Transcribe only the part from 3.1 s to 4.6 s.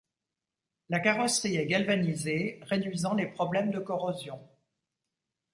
les problèmes de corrosion.